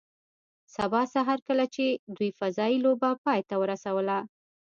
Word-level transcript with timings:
سبا 0.75 1.01
سهار 1.13 1.39
کله 1.47 1.65
چې 1.75 1.85
دوی 2.15 2.29
فضايي 2.39 2.77
لوبه 2.85 3.09
پای 3.23 3.39
ته 3.49 3.55
ورسوله 3.61 4.17